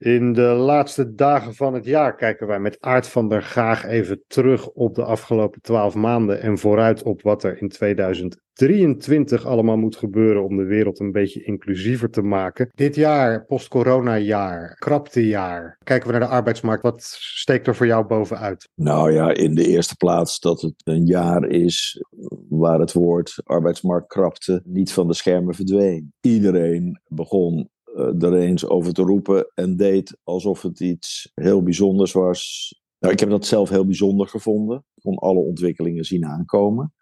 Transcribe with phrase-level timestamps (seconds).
[0.00, 4.24] In de laatste dagen van het jaar kijken wij met Aart van der Gaag even
[4.26, 9.96] terug op de afgelopen twaalf maanden en vooruit op wat er in 2023 allemaal moet
[9.96, 12.70] gebeuren om de wereld een beetje inclusiever te maken.
[12.74, 16.82] Dit jaar, post-corona jaar, kraptejaar, kijken we naar de arbeidsmarkt.
[16.82, 18.68] Wat steekt er voor jou bovenuit?
[18.74, 22.04] Nou ja, in de eerste plaats dat het een jaar is
[22.48, 26.12] waar het woord arbeidsmarktkrapte niet van de schermen verdween.
[26.20, 32.72] Iedereen begon er eens over te roepen en deed alsof het iets heel bijzonders was.
[32.98, 34.84] Nou, ik heb dat zelf heel bijzonder gevonden.
[35.02, 36.94] Kon alle ontwikkelingen zien aankomen.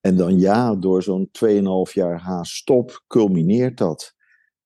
[0.00, 4.14] En dan ja, door zo'n 2,5 jaar haast stop culmineert dat.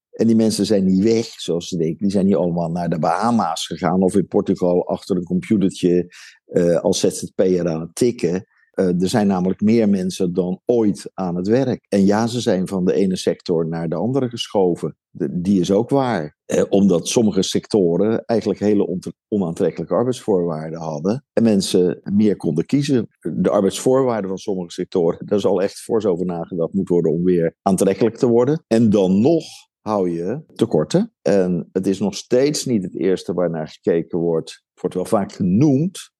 [0.09, 1.97] En die mensen zijn niet weg, zoals ze denken.
[1.97, 6.15] Die zijn niet allemaal naar de Bahama's gegaan of in Portugal achter een computertje
[6.47, 8.45] uh, als ZZP'er aan het tikken.
[8.79, 11.85] Uh, er zijn namelijk meer mensen dan ooit aan het werk.
[11.89, 14.97] En ja, ze zijn van de ene sector naar de andere geschoven.
[15.31, 16.37] Die is ook waar.
[16.45, 21.25] Eh, omdat sommige sectoren eigenlijk hele onaantrekkelijke arbeidsvoorwaarden hadden.
[21.33, 23.07] En mensen meer konden kiezen.
[23.19, 27.55] De arbeidsvoorwaarden van sommige sectoren, daar zal echt fors over nagedacht moeten worden om weer
[27.61, 28.63] aantrekkelijk te worden.
[28.67, 29.45] En dan nog
[29.81, 31.13] hou je tekorten.
[31.21, 34.51] En het is nog steeds niet het eerste waar naar gekeken wordt.
[34.51, 36.11] Het wordt wel vaak genoemd,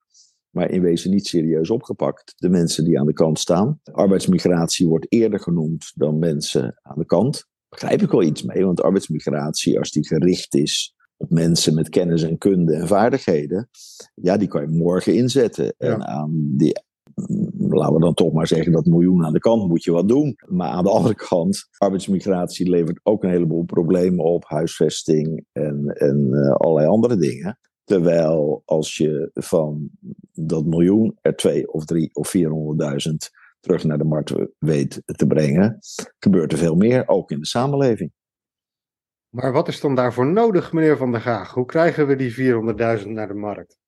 [0.60, 2.34] maar in wezen niet serieus opgepakt.
[2.38, 3.80] De mensen die aan de kant staan.
[3.84, 7.46] Arbeidsmigratie wordt eerder genoemd dan mensen aan de kant.
[7.70, 12.24] Begrijp ik wel iets mee, want arbeidsmigratie, als die gericht is op mensen met kennis
[12.24, 13.70] en kunde en vaardigheden,
[14.14, 15.74] ja, die kan je morgen inzetten.
[15.78, 16.74] En aan die
[17.58, 20.36] laten we dan toch maar zeggen dat miljoen aan de kant moet je wat doen.
[20.46, 26.28] Maar aan de andere kant, arbeidsmigratie levert ook een heleboel problemen op, huisvesting en, en
[26.32, 27.60] uh, allerlei andere dingen.
[27.90, 29.90] Terwijl als je van
[30.32, 35.78] dat miljoen er twee of drie of vierhonderdduizend terug naar de markt weet te brengen,
[36.20, 38.12] gebeurt er veel meer, ook in de samenleving.
[39.30, 41.54] Maar wat is dan daarvoor nodig, meneer Van der Gaag?
[41.54, 42.36] Hoe krijgen we die
[43.02, 43.80] 400.000 naar de markt?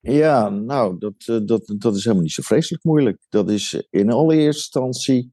[0.00, 3.26] Ja, nou, dat, eh, dat, dat is helemaal niet zo vreselijk moeilijk.
[3.28, 5.30] Dat is in allereerste instantie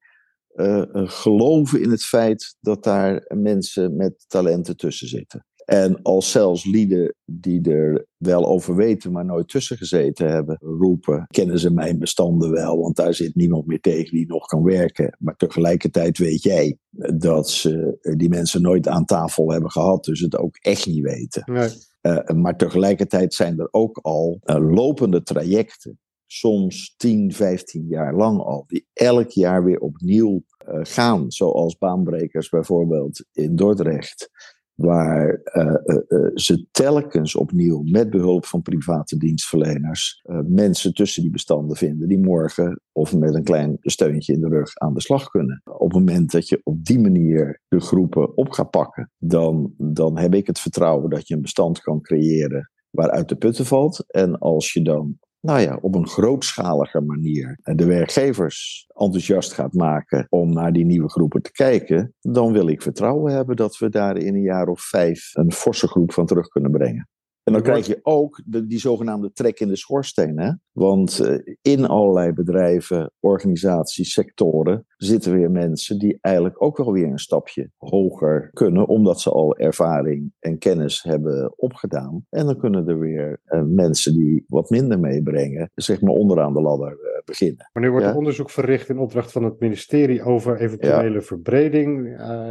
[0.56, 5.46] uh, geloven in het feit dat daar mensen met talenten tussen zitten.
[5.72, 11.26] En als zelfs lieden die er wel over weten, maar nooit tussen gezeten hebben, roepen:
[11.28, 15.16] kennen ze mijn bestanden wel, want daar zit niemand meer tegen die nog kan werken.
[15.20, 16.78] Maar tegelijkertijd weet jij
[17.16, 21.44] dat ze die mensen nooit aan tafel hebben gehad, dus het ook echt niet weten.
[21.46, 21.70] Nee.
[22.02, 28.40] Uh, maar tegelijkertijd zijn er ook al uh, lopende trajecten, soms 10, 15 jaar lang
[28.40, 31.32] al, die elk jaar weer opnieuw uh, gaan.
[31.32, 34.30] Zoals baanbrekers bijvoorbeeld in Dordrecht
[34.76, 41.78] waar uh, uh, ze telkens opnieuw met behulp van private dienstverleners mensen tussen die bestanden
[41.78, 45.62] vinden die morgen of met een klein steuntje in de rug aan de slag kunnen.
[45.64, 50.18] Op het moment dat je op die manier de groepen op gaat pakken, dan, dan
[50.18, 54.04] heb ik het vertrouwen dat je een bestand kan creëren waaruit de putten valt.
[54.08, 60.28] En als je dan nou ja, op een grootschalige manier de werkgevers enthousiast gaat maken
[60.30, 64.18] om naar die nieuwe groepen te kijken, dan wil ik vertrouwen hebben dat we daar
[64.18, 67.10] in een jaar of vijf een forse groep van terug kunnen brengen.
[67.52, 70.40] En dan krijg je ook de, die zogenaamde trek in de schoorsteen.
[70.40, 70.52] Hè?
[70.72, 77.08] Want uh, in allerlei bedrijven, organisaties, sectoren zitten weer mensen die eigenlijk ook wel weer
[77.08, 82.26] een stapje hoger kunnen, omdat ze al ervaring en kennis hebben opgedaan.
[82.30, 86.62] En dan kunnen er weer uh, mensen die wat minder meebrengen, zeg maar onderaan de
[86.62, 87.70] ladder uh, beginnen.
[87.74, 88.12] Wanneer wordt ja?
[88.12, 91.22] er onderzoek verricht in opdracht van het ministerie over eventuele ja.
[91.22, 92.08] verbreding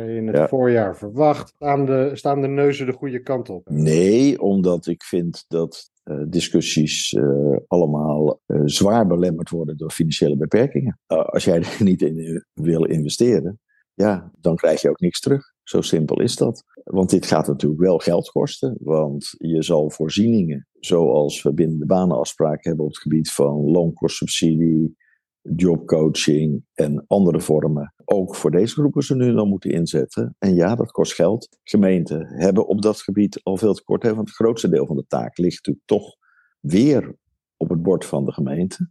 [0.09, 0.49] in het ja.
[0.49, 1.49] voorjaar verwacht?
[1.49, 3.69] Staan de, staan de neuzen de goede kant op?
[3.69, 10.37] Nee, omdat ik vind dat uh, discussies uh, allemaal uh, zwaar belemmerd worden door financiële
[10.37, 10.99] beperkingen.
[11.07, 13.61] als jij er niet in wil investeren,
[13.95, 15.53] ja, dan krijg je ook niks terug.
[15.63, 16.65] Zo simpel is dat.
[16.85, 18.77] Want dit gaat natuurlijk wel geld kosten.
[18.81, 24.97] Want je zal voorzieningen, zoals we binnen de banenafspraak hebben op het gebied van loonkostsubsidie,
[25.43, 30.37] jobcoaching en andere vormen ook voor deze groepen ze nu dan moeten inzetten.
[30.39, 31.59] En ja, dat kost geld.
[31.63, 35.39] Gemeenten hebben op dat gebied al veel tekort, want het grootste deel van de taak
[35.39, 36.17] ligt natuurlijk toch
[36.61, 37.17] weer
[37.57, 38.91] op het bord van de gemeente.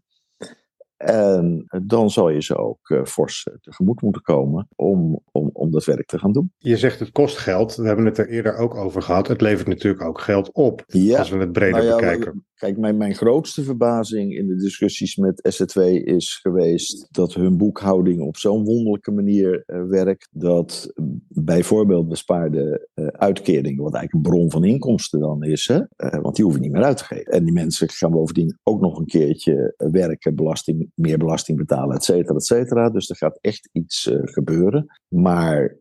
[1.00, 5.72] En dan zal je ze ook uh, fors uh, tegemoet moeten komen om, om, om
[5.72, 6.54] dat werk te gaan doen.
[6.58, 7.76] Je zegt het kost geld.
[7.76, 9.28] We hebben het er eerder ook over gehad.
[9.28, 10.84] Het levert natuurlijk ook geld op.
[10.88, 11.18] Ja.
[11.18, 12.46] Als we het breder nou ja, bekijken.
[12.60, 18.22] Kijk, mijn, mijn grootste verbazing in de discussies met SZ2 is geweest dat hun boekhouding
[18.22, 20.28] op zo'n wonderlijke manier uh, werkt.
[20.32, 20.94] Dat
[21.28, 25.80] bijvoorbeeld bespaarde uh, uitkeringen, wat eigenlijk een bron van inkomsten dan is, hè,
[26.22, 27.32] want die hoeven niet meer uit te geven.
[27.32, 32.04] En die mensen gaan bovendien ook nog een keertje werken, belasting, meer belasting betalen, et
[32.04, 32.90] cetera, et cetera.
[32.90, 34.86] Dus er gaat echt iets gebeuren.
[35.08, 35.78] Maar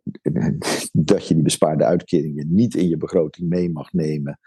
[0.93, 4.39] dat je die bespaarde uitkeringen niet in je begroting mee mag nemen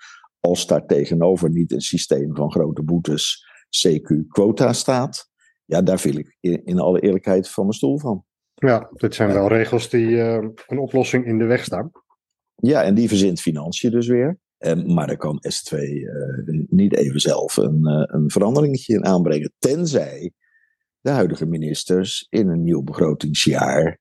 [0.42, 5.30] als daar tegenover niet een systeem van grote boetes, CQ-quota staat,
[5.66, 8.26] ja, daar viel ik in, alle eerlijkheid van mijn stoel van.
[8.54, 11.92] Ja, dit zijn wel regels die uh, een oplossing in de weg staan.
[12.56, 14.40] Ja, en die verzint financiën dus weer.
[14.58, 19.06] En, maar daar kan S2 uh, eh, niet even zelf een, uh, een veranderingetje in
[19.06, 19.54] aanbrengen.
[19.60, 20.32] Tenzij
[21.00, 24.00] de huidige ministers in een nieuw begrotingsjaar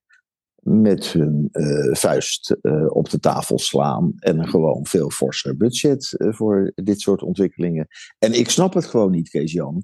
[0.61, 6.13] met hun uh, vuist uh, op de tafel slaan en een gewoon veel forser budget
[6.17, 7.87] uh, voor dit soort ontwikkelingen.
[8.19, 9.83] En ik snap het gewoon niet, Kees-Jan.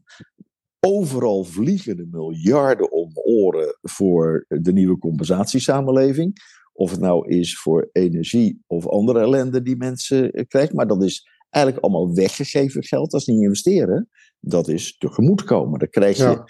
[0.79, 6.33] Overal vliegen de miljarden om oren voor de nieuwe compensatiesamenleving.
[6.74, 10.75] Of het nou is voor energie of andere ellende die mensen krijgen.
[10.75, 13.12] Maar dat is eigenlijk allemaal weggegeven geld.
[13.12, 14.09] Dat is niet investeren.
[14.39, 15.79] Dat is tegemoetkomen.
[15.79, 16.44] Dan krijg je.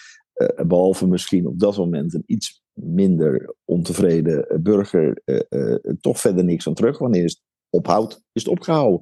[0.68, 6.68] Behalve misschien op dat moment een iets minder ontevreden burger uh, uh, toch verder niks
[6.68, 6.98] aan terug.
[6.98, 9.02] Wanneer het ophoudt, is het opgehouden.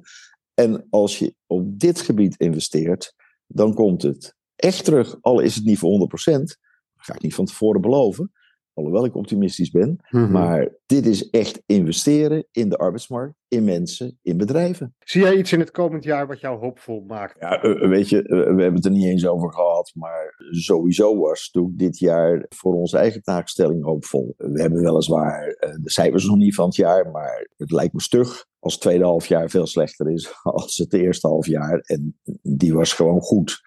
[0.54, 3.14] En als je op dit gebied investeert,
[3.46, 5.16] dan komt het echt terug.
[5.20, 6.56] Al is het niet voor 100%, dat
[6.96, 8.32] ga ik niet van tevoren beloven.
[8.76, 9.98] Alhoewel ik optimistisch ben.
[10.10, 10.32] Mhm.
[10.32, 14.94] Maar dit is echt investeren in de arbeidsmarkt, in mensen, in bedrijven.
[14.98, 17.36] Zie jij iets in het komend jaar wat jou hoopvol maakt?
[17.40, 19.92] Ja, weet je, we hebben het er niet eens over gehad.
[19.94, 24.34] Maar sowieso was toen dit jaar voor onze eigen taakstelling hoopvol.
[24.36, 27.10] We hebben weliswaar eh, de cijfers nog niet van het jaar.
[27.10, 31.26] Maar het lijkt me stug als het tweede halfjaar veel slechter is als het eerste
[31.26, 31.78] halfjaar.
[31.78, 33.60] En die was gewoon goed.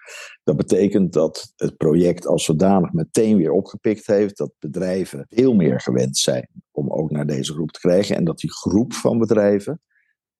[0.43, 4.37] Dat betekent dat het project als zodanig meteen weer opgepikt heeft.
[4.37, 8.15] Dat bedrijven veel meer gewend zijn om ook naar deze groep te krijgen.
[8.15, 9.81] En dat die groep van bedrijven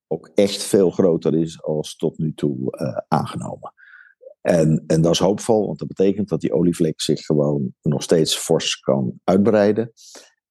[0.08, 3.74] ook echt veel groter is als tot nu toe uh, aangenomen.
[4.42, 8.38] En, en dat is hoopvol, want dat betekent dat die olievlek zich gewoon nog steeds
[8.38, 9.92] fors kan uitbreiden.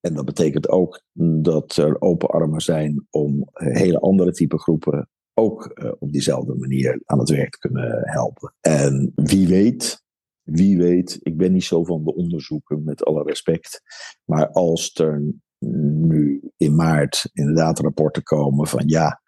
[0.01, 1.03] En dat betekent ook
[1.43, 7.03] dat er open armen zijn om hele andere type groepen ook uh, op diezelfde manier
[7.05, 8.55] aan het werk te kunnen helpen.
[8.61, 10.03] En wie weet,
[10.43, 13.83] wie weet, ik ben niet zo van de onderzoeken met alle respect,
[14.25, 19.21] maar als er nu in maart inderdaad rapporten komen van ja,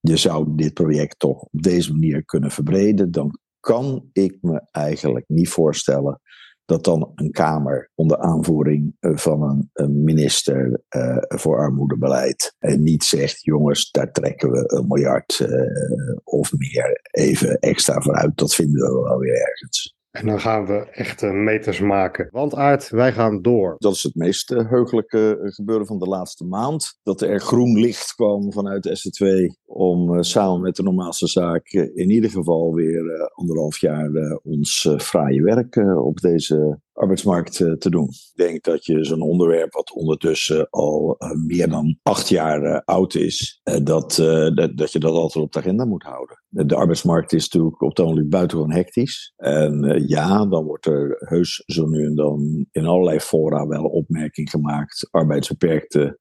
[0.00, 5.24] je zou dit project toch op deze manier kunnen verbreden, dan kan ik me eigenlijk
[5.28, 6.20] niet voorstellen
[6.64, 13.44] dat dan een Kamer onder aanvoering eh, van een, minister uh, voor armoedebeleid niet zegt:
[13.44, 18.36] jongens, daar trekken we een miljard uh, of meer even extra vooruit.
[18.36, 19.96] Dat vinden we wel weer ergens.
[20.14, 22.28] En dan gaan we echte meters maken.
[22.30, 23.74] Want Aard, wij gaan door.
[23.78, 26.98] Dat is het meest heugelijke gebeuren van de laatste maand.
[27.02, 32.10] Dat er groen licht kwam vanuit de SC2 om samen met de normaalste zaak in
[32.10, 38.04] ieder geval weer anderhalf jaar ons fraaie werk op deze arbeidsmarkt eh, te doen.
[38.04, 42.80] Ik denk dat je zo'n onderwerp, wat ondertussen al uh, meer dan acht jaar uh,
[42.84, 44.14] oud is, dat,
[44.54, 46.42] dat, dat je dat altijd op de agenda moet houden.
[46.48, 49.32] De arbeidsmarkt is natuurlijk op het ogenblik buitengewoon hectisch.
[49.36, 54.50] En ja, dan wordt er heus zo nu en dan in allerlei fora wel opmerking
[54.50, 55.08] gemaakt.
[55.10, 56.18] Arbeidsbeperkte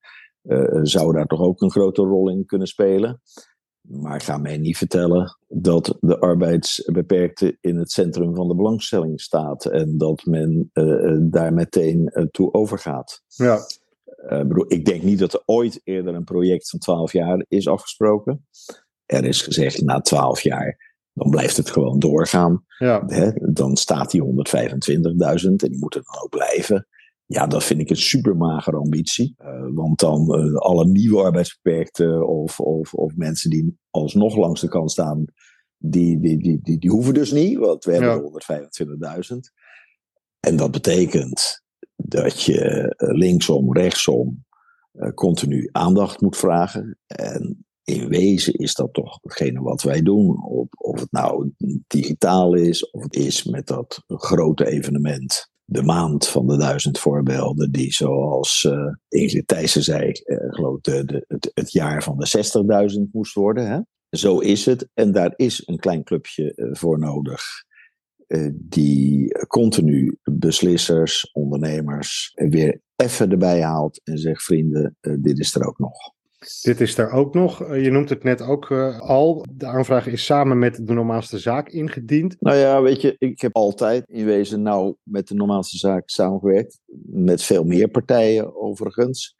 [0.81, 3.21] zou daar toch ook een grote rol in kunnen spelen.
[3.87, 9.65] Maar ga mij niet vertellen dat de arbeidsbeperkte in het centrum van de belangstelling staat
[9.65, 13.23] en dat men uh, daar meteen uh, toe overgaat.
[13.27, 13.59] Ja.
[14.27, 18.47] bedoel, ik denk niet dat er ooit eerder een project van 12 jaar is afgesproken.
[19.05, 22.65] Er is gezegd na 12 jaar, dan blijft het gewoon doorgaan.
[22.77, 23.03] Ja.
[23.05, 23.31] Hè?
[23.31, 24.29] Dan staat die 125.000
[25.45, 26.87] en die moeten dan ook blijven.
[27.33, 29.35] Ja, dat vind ik een supermagere ambitie.
[29.39, 34.67] Uh, want dan uh, alle nieuwe arbeidsbeperkten of, of, of mensen die alsnog langs de
[34.67, 35.25] kant staan,
[35.77, 38.41] die, die, die, die, die hoeven dus niet, want we hebben
[39.33, 39.37] 125.000.
[40.39, 41.61] En dat betekent
[41.95, 42.61] dat je
[42.95, 44.45] eh, linksom, rechtsom
[45.15, 46.97] continu aandacht moet vragen.
[47.05, 50.43] En in wezen is dat toch hetgene wat wij doen.
[50.43, 51.51] Of, of het nou
[51.87, 57.71] digitaal is, of het is met dat grote evenement de maand van de duizend voorbeelden,
[57.71, 63.67] die zoals uh, Ingrid Thijssen zei, uh, de, het, jaar van de 60.000 moest worden.
[63.67, 63.79] Hè?
[64.09, 64.89] Zo is het.
[64.93, 67.43] En daar is een klein clubje uh, voor nodig.
[68.53, 75.79] die continu beslissers, ondernemers weer even erbij haalt en zegt: Vrienden, dit is er ook
[75.79, 76.13] nog.
[76.61, 77.63] Dit is er ook nog.
[77.63, 79.45] Eh, je noemt het net ook uh, al.
[79.51, 82.35] De aanvraag is samen met de normaalste zaak ingediend.
[82.39, 86.79] Nou ja, weet je, ik heb altijd in wezen nou met de normaalste zaak samengewerkt.
[87.05, 89.35] Met veel meer partijen overigens.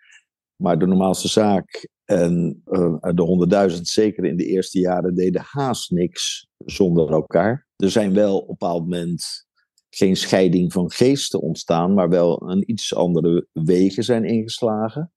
[0.55, 5.91] Maar de normaalste zaak en uh, de honderdduizend, zeker in de eerste jaren, deden haast
[5.91, 7.67] niks zonder elkaar.
[7.75, 9.45] Er zijn wel op een bepaald moment
[9.89, 15.11] geen scheiding van geesten ontstaan, maar wel een iets andere wegen zijn ingeslagen.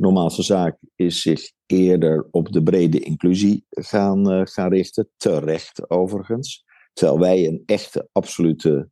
[0.00, 6.64] Normaalste zaak is zich eerder op de brede inclusie gaan, uh, gaan richten, terecht overigens.
[6.92, 8.90] Terwijl wij een echte, absolute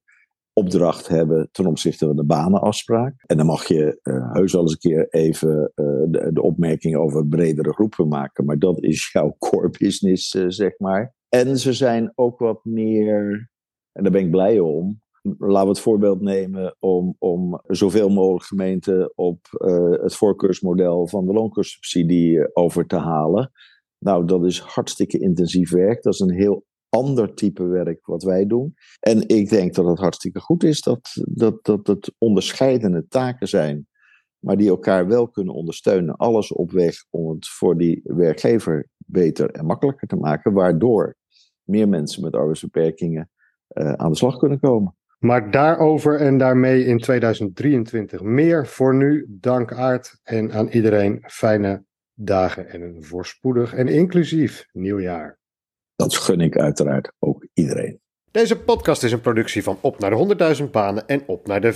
[0.52, 3.14] opdracht hebben ten opzichte van de banenafspraak.
[3.26, 6.96] En dan mag je uh, heus wel eens een keer even uh, de, de, opmerking
[6.96, 8.44] over bredere groepen maken.
[8.44, 11.14] Maar dat is jouw core business, zeg maar.
[11.28, 13.50] En ze zijn ook wat meer,
[13.92, 15.00] en daar ben ik blij om.
[15.38, 19.38] Laten we het voorbeeld nemen om, om zoveel mogelijk gemeenten op
[20.00, 23.50] het voorkeursmodel van de loonkurssubsidie over te halen.
[23.98, 26.02] Nou, dat is hartstikke intensief werk.
[26.02, 28.74] Dat is een heel ander type werk wat wij doen.
[29.00, 33.86] En ik denk dat het hartstikke goed is dat, dat, dat het onderscheidende taken zijn,
[34.38, 36.16] maar die elkaar wel kunnen ondersteunen.
[36.16, 41.16] Alles op weg om het voor die werkgever beter en makkelijker te maken, waardoor
[41.62, 43.30] meer mensen met arbeidsbeperkingen
[43.68, 44.96] uh, aan de slag kunnen komen.
[45.18, 48.66] Maar daarover en daarmee in 2023 meer.
[48.66, 51.84] Voor nu, dank Aard en aan iedereen fijne
[52.14, 55.38] dagen en een voorspoedig en inclusief nieuwjaar.
[55.96, 58.00] Dat gun ik uiteraard ook iedereen.
[58.30, 61.74] Deze podcast is een productie van Op naar de 100.000 banen en Op naar de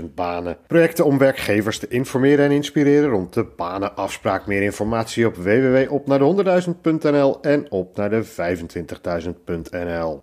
[0.00, 0.56] 25.000 banen.
[0.66, 4.46] Projecten om werkgevers te informeren en inspireren rond de banenafspraak.
[4.46, 10.22] Meer informatie op www.opnaarde100.000.nl en op naar de 25.000.nl.